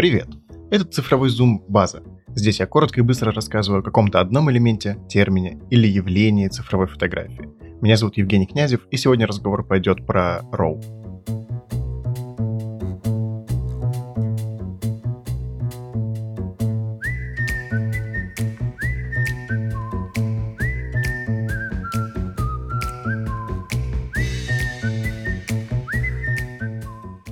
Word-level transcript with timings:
Привет! 0.00 0.28
Это 0.70 0.86
цифровой 0.86 1.28
зум 1.28 1.62
база. 1.68 2.02
Здесь 2.28 2.60
я 2.60 2.66
коротко 2.66 3.00
и 3.00 3.02
быстро 3.02 3.32
рассказываю 3.32 3.80
о 3.80 3.82
каком-то 3.82 4.18
одном 4.18 4.50
элементе, 4.50 4.96
термине 5.10 5.60
или 5.68 5.86
явлении 5.86 6.48
цифровой 6.48 6.86
фотографии. 6.86 7.50
Меня 7.82 7.98
зовут 7.98 8.16
Евгений 8.16 8.46
Князев, 8.46 8.80
и 8.90 8.96
сегодня 8.96 9.26
разговор 9.26 9.62
пойдет 9.62 10.06
про 10.06 10.40
RAW. 10.52 10.80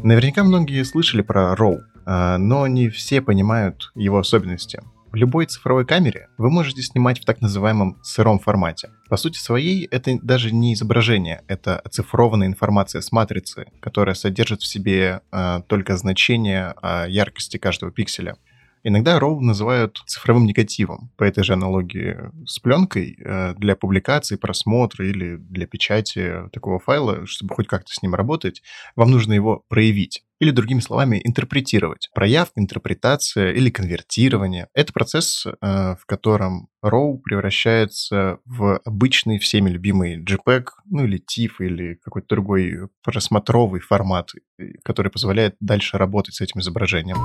Наверняка 0.03 0.45
многие 0.45 0.83
слышали 0.85 1.23
про 1.23 1.55
RAW, 1.55 1.79
но 2.09 2.67
не 2.67 2.89
все 2.89 3.21
понимают 3.21 3.93
его 3.95 4.19
особенности. 4.19 4.81
В 5.11 5.15
любой 5.15 5.47
цифровой 5.47 5.87
камере 5.87 6.29
вы 6.37 6.51
можете 6.51 6.83
снимать 6.83 7.21
в 7.21 7.25
так 7.25 7.41
называемом 7.41 7.99
сыром 8.03 8.39
формате. 8.39 8.91
По 9.09 9.17
сути 9.17 9.39
своей, 9.39 9.87
это 9.87 10.19
даже 10.23 10.53
не 10.53 10.75
изображение, 10.75 11.43
это 11.49 11.79
оцифрованная 11.79 12.47
информация 12.47 13.01
с 13.01 13.11
матрицы, 13.11 13.67
которая 13.81 14.15
содержит 14.15 14.61
в 14.61 14.67
себе 14.67 15.23
э, 15.33 15.61
только 15.67 15.97
значение 15.97 16.75
о 16.83 17.07
яркости 17.09 17.57
каждого 17.57 17.91
пикселя. 17.91 18.37
Иногда 18.83 19.19
RAW 19.19 19.41
называют 19.41 19.99
цифровым 20.07 20.47
негативом, 20.47 21.11
по 21.17 21.25
этой 21.25 21.45
же 21.45 21.55
аналогии 21.55 22.17
с 22.47 22.59
пленкой 22.59 23.19
э, 23.19 23.55
для 23.55 23.77
публикации, 23.77 24.37
просмотра 24.37 25.07
или 25.07 25.37
для 25.37 25.67
печати 25.67 26.49
такого 26.53 26.79
файла, 26.79 27.27
чтобы 27.27 27.55
хоть 27.55 27.67
как-то 27.67 27.93
с 27.93 28.03
ним 28.03 28.15
работать, 28.15 28.63
вам 28.97 29.11
нужно 29.11 29.33
его 29.33 29.65
проявить. 29.69 30.23
Или, 30.41 30.53
другими 30.53 30.79
словами, 30.79 31.21
интерпретировать. 31.25 32.11
Проявка, 32.15 32.61
интерпретация 32.61 33.51
или 33.53 33.71
конвертирование— 33.71 34.69
это 34.75 34.93
процесс, 34.93 35.47
э, 35.47 35.51
в 35.61 36.07
котором 36.07 36.69
RAW 36.85 37.19
превращается 37.19 38.39
в 38.45 38.81
обычный 38.85 39.39
всеми 39.39 39.71
любимый 39.71 40.23
JPEG, 40.23 40.67
ну 40.89 41.05
или 41.05 41.19
TIFF, 41.19 41.55
или 41.59 41.95
какой-то 42.05 42.29
другой 42.29 42.89
просмотровый 43.03 43.81
формат, 43.81 44.31
э, 44.59 44.75
который 44.85 45.11
позволяет 45.11 45.57
дальше 45.59 45.99
работать 45.99 46.37
с 46.37 46.41
этим 46.41 46.61
изображением. 46.61 47.19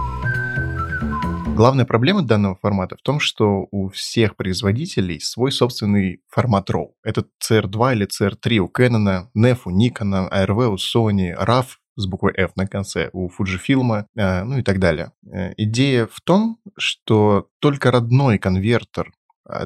Главная 1.56 1.86
проблема 1.86 2.24
данного 2.24 2.56
формата 2.56 2.98
в 2.98 3.04
том, 3.04 3.20
что 3.20 3.68
у 3.70 3.90
всех 3.90 4.36
производителей 4.36 5.20
свой 5.20 5.52
собственный 5.52 6.20
формат 6.28 6.72
RAW. 6.72 6.94
Это 7.04 7.26
CR2 7.48 7.94
или 7.94 8.08
CR3 8.08 8.58
у 8.58 8.72
Canon, 8.76 9.28
NEF 9.38 9.60
у 9.66 9.72
Nikon, 9.72 10.32
ARV 10.32 10.66
у 10.66 10.76
Sony, 10.76 11.32
RAW 11.40 11.66
с 11.96 12.08
буквой 12.08 12.34
F 12.36 12.56
на 12.56 12.66
конце 12.66 13.12
у 13.14 13.30
Fujifilm, 13.30 14.06
э, 14.16 14.44
ну 14.44 14.58
и 14.58 14.64
так 14.64 14.80
далее. 14.80 15.12
Э, 15.32 15.54
идея 15.58 16.08
в 16.08 16.22
том, 16.22 16.58
что 16.76 17.50
только 17.60 17.92
родной 17.92 18.40
конвертер 18.40 19.12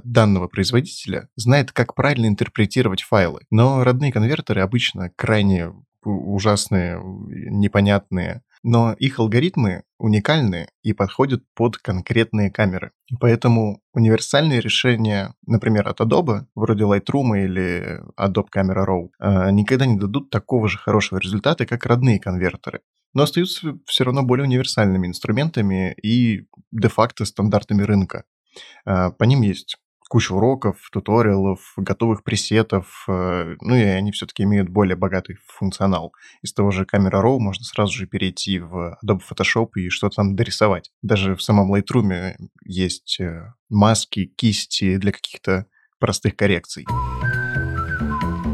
данного 0.03 0.47
производителя 0.47 1.29
знает, 1.35 1.72
как 1.72 1.94
правильно 1.95 2.25
интерпретировать 2.25 3.03
файлы. 3.03 3.41
Но 3.51 3.83
родные 3.83 4.11
конвертеры 4.11 4.61
обычно 4.61 5.11
крайне 5.16 5.72
ужасные, 6.03 6.99
непонятные, 7.03 8.41
но 8.63 8.94
их 8.94 9.19
алгоритмы 9.19 9.83
уникальны 10.00 10.67
и 10.83 10.94
подходят 10.94 11.44
под 11.55 11.77
конкретные 11.77 12.52
камеры. 12.52 12.91
Поэтому 13.19 13.81
универсальные 13.94 14.61
решения, 14.61 15.33
например, 15.45 15.88
от 15.88 16.02
Adobe, 16.02 16.45
вроде 16.55 16.83
Lightroom 16.83 17.44
или 17.44 18.02
Adobe 18.19 18.47
Camera 18.55 18.85
Raw, 18.85 19.09
а, 19.19 19.52
никогда 19.52 19.85
не 19.85 19.97
дадут 19.97 20.30
такого 20.30 20.67
же 20.67 20.78
хорошего 20.78 21.19
результата, 21.19 21.66
как 21.66 21.85
родные 21.85 22.19
конвертеры 22.19 22.81
но 23.13 23.23
остаются 23.23 23.80
все 23.85 24.03
равно 24.03 24.22
более 24.22 24.45
универсальными 24.45 25.08
инструментами 25.08 25.94
и 25.94 26.45
де-факто 26.72 27.25
стандартами 27.25 27.81
рынка. 27.81 28.25
А, 28.85 29.09
по 29.09 29.23
ним 29.23 29.41
есть 29.41 29.78
кучу 30.08 30.36
уроков, 30.36 30.77
туториалов, 30.91 31.73
готовых 31.77 32.23
пресетов, 32.23 33.06
э, 33.07 33.56
ну 33.62 33.75
и 33.75 33.81
они 33.81 34.12
все-таки 34.12 34.44
имеют 34.44 34.69
более 34.69 34.95
богатый 34.95 35.38
функционал. 35.45 36.13
Из 36.41 36.53
того 36.53 36.72
же 36.72 36.84
Camera 36.84 37.22
Raw 37.23 37.38
можно 37.40 37.63
сразу 37.63 37.94
же 37.94 38.07
перейти 38.07 38.59
в 38.59 38.97
Adobe 39.03 39.22
Photoshop 39.29 39.69
и 39.75 39.90
что-то 39.90 40.18
там 40.18 40.35
дорисовать. 40.35 40.91
Даже 41.01 41.35
в 41.35 41.41
самом 41.41 41.73
Lightroom 41.73 42.34
есть 42.66 43.19
э, 43.19 43.53
маски, 43.69 44.25
кисти 44.25 44.97
для 44.97 45.12
каких-то 45.12 45.66
простых 46.00 46.35
коррекций. 46.35 46.85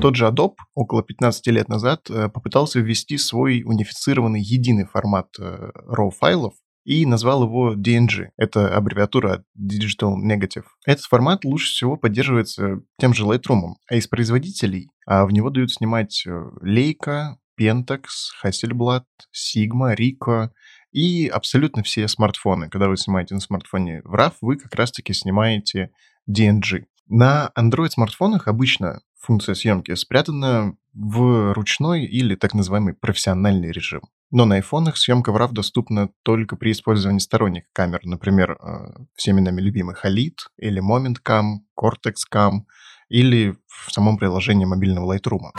Тот 0.01 0.15
же 0.15 0.25
Adobe 0.25 0.55
около 0.73 1.03
15 1.03 1.47
лет 1.47 1.69
назад 1.69 2.09
э, 2.09 2.29
попытался 2.29 2.79
ввести 2.79 3.17
свой 3.17 3.63
унифицированный 3.63 4.41
единый 4.41 4.85
формат 4.85 5.27
RAW-файлов, 5.39 6.53
и 6.83 7.05
назвал 7.05 7.43
его 7.43 7.75
DNG. 7.75 8.29
Это 8.37 8.75
аббревиатура 8.75 9.43
Digital 9.57 10.15
Negative. 10.15 10.65
Этот 10.85 11.05
формат 11.05 11.45
лучше 11.45 11.67
всего 11.71 11.97
поддерживается 11.97 12.81
тем 12.99 13.13
же 13.13 13.23
Lightroom, 13.23 13.73
а 13.89 13.95
из 13.95 14.07
производителей 14.07 14.89
а 15.05 15.25
в 15.25 15.31
него 15.31 15.49
дают 15.49 15.71
снимать 15.71 16.23
э, 16.25 16.31
Leica, 16.61 17.35
Pentax, 17.59 18.03
Hasselblad, 18.43 19.03
Sigma, 19.33 19.95
Ricoh 19.95 20.49
и 20.91 21.27
абсолютно 21.27 21.83
все 21.83 22.07
смартфоны. 22.07 22.69
Когда 22.69 22.87
вы 22.87 22.97
снимаете 22.97 23.33
на 23.33 23.41
смартфоне 23.41 24.01
в 24.03 24.15
RAW, 24.15 24.33
вы 24.41 24.57
как 24.57 24.73
раз-таки 24.75 25.13
снимаете 25.13 25.91
DNG. 26.29 26.85
На 27.07 27.51
Android-смартфонах 27.57 28.47
обычно 28.47 29.01
функция 29.23 29.55
съемки 29.55 29.95
спрятана 29.95 30.75
в 30.93 31.53
ручной 31.53 32.05
или 32.05 32.35
так 32.35 32.53
называемый 32.53 32.93
профессиональный 32.93 33.71
режим. 33.71 34.01
Но 34.31 34.45
на 34.45 34.55
айфонах 34.55 34.97
съемка 34.97 35.31
в 35.31 35.37
RAW 35.37 35.51
доступна 35.51 36.09
только 36.23 36.55
при 36.55 36.71
использовании 36.71 37.19
сторонних 37.19 37.63
камер, 37.71 38.01
например, 38.03 38.57
э, 38.59 39.03
всеми 39.15 39.41
нами 39.41 39.61
любимый 39.61 39.95
Halid 39.95 40.35
или 40.57 40.81
Moment 40.81 41.17
Cam, 41.25 41.59
Cortex 41.79 42.15
Cam 42.31 42.61
или 43.09 43.55
в 43.67 43.91
самом 43.91 44.17
приложении 44.17 44.65
мобильного 44.65 45.15
Lightroom. 45.15 45.51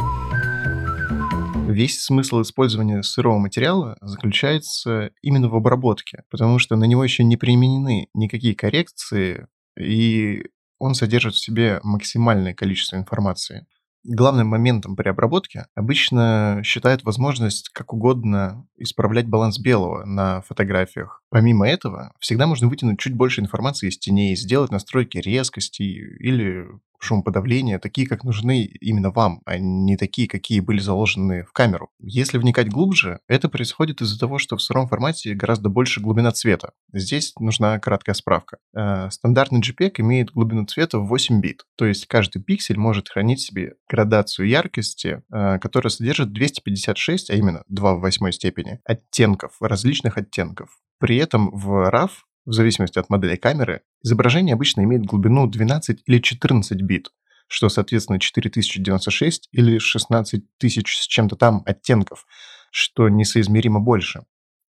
Весь 1.69 2.01
смысл 2.01 2.43
использования 2.43 3.03
сырого 3.03 3.39
материала 3.39 3.97
заключается 4.01 5.11
именно 5.23 5.49
в 5.49 5.57
обработке, 5.57 6.25
потому 6.31 6.59
что 6.59 6.77
на 6.77 6.85
него 6.85 7.03
еще 7.03 7.25
не 7.25 7.37
применены 7.37 8.09
никакие 8.15 8.55
коррекции, 8.55 9.47
и 9.79 10.45
он 10.85 10.95
содержит 10.95 11.35
в 11.35 11.43
себе 11.43 11.81
максимальное 11.83 12.53
количество 12.53 12.97
информации. 12.97 13.67
Главным 14.05 14.49
моментом 14.49 14.97
при 14.97 15.09
обработке 15.09 15.65
обычно 15.75 16.61
считают 16.63 17.05
возможность 17.05 17.71
как 17.71 17.95
угодно 17.95 18.67
исправлять 18.77 19.27
баланс 19.27 19.59
белого 19.59 20.05
на 20.05 20.43
фотографиях. 20.43 21.23
Помимо 21.31 21.67
этого, 21.67 22.13
всегда 22.21 22.47
можно 22.47 22.69
вытянуть 22.69 22.99
чуть 22.99 23.15
больше 23.15 23.41
информации 23.41 23.89
из 23.89 23.99
теней, 23.99 24.37
сделать 24.37 24.71
настройки 24.71 25.17
резкости 25.17 25.83
или 25.83 26.67
шумоподавления, 27.05 27.79
такие, 27.79 28.07
как 28.07 28.25
нужны 28.25 28.65
именно 28.65 29.11
вам, 29.11 29.41
а 29.45 29.59
не 29.59 29.97
такие, 29.97 30.29
какие 30.29 30.61
были 30.61 30.81
заложены 30.81 31.45
в 31.45 31.53
камеру. 31.53 31.91
Если 32.01 32.39
вникать 32.39 32.71
глубже, 32.71 33.21
это 33.29 33.49
происходит 33.49 34.01
из-за 34.01 34.19
того, 34.19 34.39
что 34.39 34.57
в 34.57 34.63
сыром 34.63 34.89
формате 34.89 35.35
гораздо 35.35 35.69
больше 35.69 36.01
глубина 36.01 36.33
цвета. 36.33 36.73
Здесь 36.93 37.33
нужна 37.39 37.79
краткая 37.79 38.15
справка. 38.15 38.59
Э, 38.77 39.09
стандартный 39.11 39.61
JPEG 39.61 39.95
имеет 39.99 40.33
глубину 40.33 40.67
цвета 40.67 40.99
в 40.99 41.07
8 41.07 41.41
бит, 41.41 41.65
то 41.77 41.85
есть 41.85 42.07
каждый 42.07 42.43
пиксель 42.43 42.79
может 42.79 43.09
хранить 43.09 43.41
себе 43.41 43.75
градацию 43.89 44.49
яркости, 44.49 45.23
э, 45.33 45.59
которая 45.59 45.91
содержит 45.91 46.33
256, 46.33 47.31
а 47.31 47.35
именно 47.35 47.63
2 47.69 47.95
в 47.95 48.01
8 48.01 48.31
степени, 48.33 48.81
оттенков, 48.85 49.57
различных 49.61 50.19
оттенков. 50.19 50.71
При 50.99 51.17
этом 51.17 51.51
в 51.51 51.91
RAW 51.91 52.11
в 52.47 52.53
зависимости 52.53 52.99
от 52.99 53.09
модели 53.09 53.37
камеры, 53.37 53.83
изображение 54.05 54.55
обычно 54.55 54.83
имеет 54.83 55.05
глубину 55.05 55.49
12 55.49 56.03
или 56.07 56.19
14 56.19 56.81
бит, 56.83 57.09
что, 57.49 57.69
соответственно, 57.69 58.21
4096 58.21 59.49
или 59.51 59.79
16 59.79 60.45
тысяч 60.59 60.97
с 60.97 61.07
чем-то 61.07 61.37
там 61.37 61.63
оттенков, 61.67 62.27
что 62.71 63.09
несоизмеримо 63.09 63.81
больше. 63.81 64.25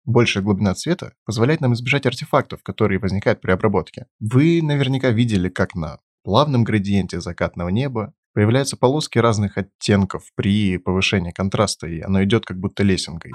Большая 0.06 0.44
глубина 0.44 0.74
цвета 0.74 1.14
позволяет 1.26 1.62
нам 1.62 1.74
избежать 1.74 2.06
артефактов, 2.06 2.64
которые 2.64 3.00
возникают 3.00 3.42
при 3.42 3.52
обработке. 3.52 4.08
Вы 4.20 4.62
наверняка 4.64 5.12
видели, 5.12 5.50
как 5.50 5.76
на 5.76 6.00
плавном 6.24 6.64
градиенте 6.64 7.22
закатного 7.22 7.70
неба 7.70 8.14
появляются 8.34 8.78
полоски 8.78 9.20
разных 9.20 9.58
оттенков 9.58 10.24
при 10.36 10.78
повышении 10.78 11.32
контраста, 11.32 11.88
и 11.88 12.02
оно 12.02 12.24
идет 12.24 12.46
как 12.46 12.58
будто 12.60 12.84
лесенкой. 12.84 13.34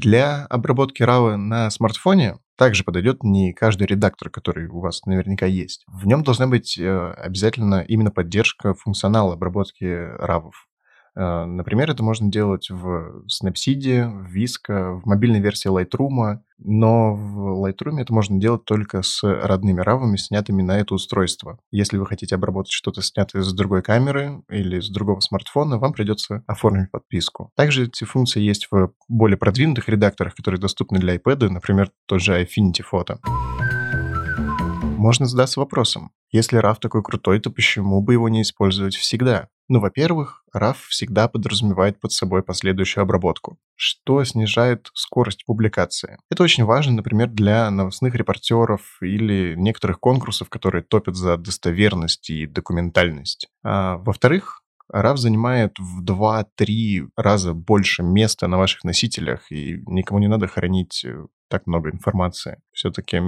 Для 0.00 0.46
обработки 0.46 1.02
RAW 1.02 1.36
на 1.36 1.68
смартфоне 1.68 2.38
также 2.56 2.84
подойдет 2.84 3.22
не 3.22 3.52
каждый 3.52 3.86
редактор, 3.86 4.30
который 4.30 4.66
у 4.66 4.80
вас 4.80 5.04
наверняка 5.04 5.44
есть. 5.44 5.84
В 5.88 6.06
нем 6.06 6.22
должна 6.22 6.46
быть 6.46 6.78
э, 6.78 7.12
обязательно 7.18 7.82
именно 7.86 8.10
поддержка 8.10 8.72
функционала 8.72 9.34
обработки 9.34 9.84
RAW. 9.84 10.52
Э, 11.20 11.44
например, 11.44 11.90
это 11.90 12.02
можно 12.02 12.30
делать 12.30 12.70
в 12.70 13.24
Snapseed, 13.26 14.08
в 14.08 14.34
Visco, 14.34 15.00
в 15.00 15.06
мобильной 15.06 15.40
версии 15.40 15.68
Lightroom, 15.68 16.38
но 16.58 17.14
в 17.14 17.62
Lightroom 17.62 18.00
это 18.00 18.14
можно 18.14 18.40
делать 18.40 18.64
только 18.64 19.02
с 19.02 19.22
родными 19.22 19.82
равами, 19.82 20.16
снятыми 20.16 20.62
на 20.62 20.78
это 20.78 20.94
устройство. 20.94 21.58
Если 21.70 21.98
вы 21.98 22.06
хотите 22.06 22.34
обработать 22.34 22.72
что-то 22.72 23.02
снятое 23.02 23.42
с 23.42 23.52
другой 23.52 23.82
камеры 23.82 24.42
или 24.48 24.80
с 24.80 24.88
другого 24.88 25.20
смартфона, 25.20 25.78
вам 25.78 25.92
придется 25.92 26.42
оформить 26.46 26.90
подписку. 26.90 27.50
Также 27.54 27.84
эти 27.84 28.04
функции 28.04 28.40
есть 28.40 28.68
в 28.70 28.92
более 29.08 29.36
продвинутых 29.36 29.90
редакторах, 29.90 30.34
которые 30.34 30.58
доступны 30.58 30.98
для 30.98 31.16
iPad, 31.16 31.50
например, 31.50 31.90
тот 32.06 32.22
же 32.22 32.40
Affinity 32.40 32.82
Photo. 32.90 33.18
Можно 34.96 35.26
задаться 35.26 35.60
вопросом, 35.60 36.12
если 36.30 36.60
RAW 36.60 36.76
такой 36.80 37.02
крутой, 37.02 37.40
то 37.40 37.50
почему 37.50 38.00
бы 38.00 38.14
его 38.14 38.28
не 38.28 38.42
использовать 38.42 38.94
всегда? 38.94 39.48
Ну, 39.70 39.78
во-первых, 39.78 40.42
RAW 40.52 40.74
всегда 40.88 41.28
подразумевает 41.28 42.00
под 42.00 42.10
собой 42.10 42.42
последующую 42.42 43.02
обработку, 43.02 43.56
что 43.76 44.24
снижает 44.24 44.90
скорость 44.94 45.46
публикации. 45.46 46.18
Это 46.28 46.42
очень 46.42 46.64
важно, 46.64 46.94
например, 46.94 47.28
для 47.28 47.70
новостных 47.70 48.16
репортеров 48.16 48.98
или 49.00 49.54
некоторых 49.56 50.00
конкурсов, 50.00 50.48
которые 50.48 50.82
топят 50.82 51.14
за 51.14 51.36
достоверность 51.36 52.30
и 52.30 52.48
документальность. 52.48 53.46
А, 53.62 53.98
во-вторых, 53.98 54.64
RAW 54.92 55.16
занимает 55.16 55.78
в 55.78 56.02
2-3 56.02 57.10
раза 57.14 57.54
больше 57.54 58.02
места 58.02 58.48
на 58.48 58.58
ваших 58.58 58.82
носителях, 58.82 59.52
и 59.52 59.80
никому 59.86 60.18
не 60.18 60.26
надо 60.26 60.48
хранить 60.48 61.04
э, 61.04 61.26
так 61.46 61.68
много 61.68 61.90
информации. 61.90 62.60
Все-таки 62.72 63.22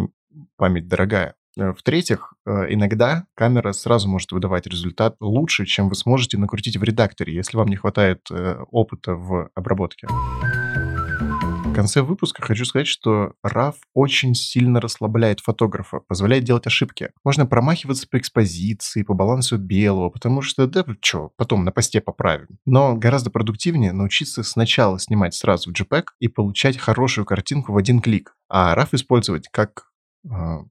память 0.56 0.88
дорогая. 0.88 1.36
Э, 1.58 1.72
в-третьих, 1.72 2.32
э, 2.46 2.66
иногда 2.70 3.26
камера 3.34 3.72
сразу 3.72 4.08
может 4.08 4.32
выдавать 4.32 4.66
результат 4.66 5.16
лучше, 5.20 5.66
чем 5.66 5.88
вы 5.88 5.94
сможете 5.94 6.38
накрутить 6.38 6.76
в 6.76 6.82
редакторе, 6.82 7.34
если 7.34 7.56
вам 7.56 7.68
не 7.68 7.76
хватает 7.76 8.20
э, 8.30 8.56
опыта 8.70 9.14
в 9.14 9.50
обработке. 9.54 10.08
В 10.08 11.74
конце 11.74 12.02
выпуска 12.02 12.42
хочу 12.42 12.66
сказать, 12.66 12.86
что 12.86 13.32
RAW 13.46 13.74
очень 13.94 14.34
сильно 14.34 14.78
расслабляет 14.78 15.40
фотографа, 15.40 16.00
позволяет 16.00 16.44
делать 16.44 16.66
ошибки. 16.66 17.12
Можно 17.24 17.46
промахиваться 17.46 18.06
по 18.06 18.18
экспозиции, 18.18 19.02
по 19.02 19.14
балансу 19.14 19.56
белого, 19.56 20.10
потому 20.10 20.42
что, 20.42 20.66
да, 20.66 20.84
что, 21.00 21.32
потом 21.38 21.64
на 21.64 21.72
посте 21.72 22.02
поправим. 22.02 22.58
Но 22.66 22.94
гораздо 22.94 23.30
продуктивнее 23.30 23.92
научиться 23.92 24.42
сначала 24.42 24.98
снимать 24.98 25.32
сразу 25.34 25.72
в 25.72 25.74
JPEG 25.74 26.04
и 26.20 26.28
получать 26.28 26.76
хорошую 26.76 27.24
картинку 27.24 27.72
в 27.72 27.78
один 27.78 28.02
клик, 28.02 28.36
а 28.50 28.76
RAW 28.76 28.88
использовать 28.92 29.48
как 29.50 29.91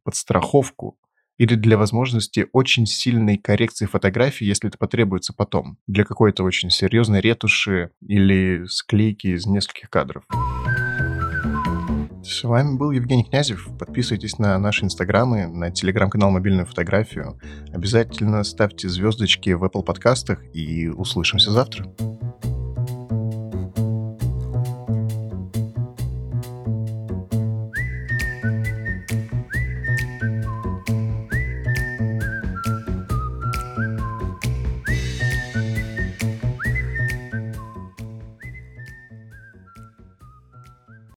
подстраховку 0.03 0.98
или 1.38 1.56
для 1.56 1.77
возможности 1.77 2.48
очень 2.53 2.86
сильной 2.86 3.38
коррекции 3.38 3.88
фотографии, 3.88 4.45
если 4.45 4.69
это 4.69 4.77
потребуется 4.77 5.33
потом, 5.33 5.77
для 5.88 6.06
какой-то 6.06 6.44
очень 6.44 6.69
серьезной 6.69 7.19
ретуши 7.19 7.89
или 8.06 8.65
склейки 8.68 9.27
из 9.27 9.48
нескольких 9.48 9.89
кадров. 9.89 10.24
С 12.24 12.44
вами 12.44 12.77
был 12.77 12.92
Евгений 12.92 13.24
Князев. 13.24 13.68
Подписывайтесь 13.80 14.38
на 14.38 14.57
наши 14.59 14.86
инстаграмы, 14.86 15.48
на 15.48 15.71
телеграм-канал 15.71 16.30
«Мобильную 16.30 16.68
фотографию». 16.68 17.39
Обязательно 17.74 18.44
ставьте 18.44 18.88
звездочки 18.88 19.50
в 19.50 19.63
Apple 19.63 19.83
подкастах 19.83 20.44
и 20.53 20.88
услышимся 20.88 21.51
завтра. 21.51 21.92